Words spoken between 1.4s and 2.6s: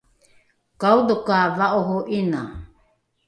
va’oro ’ina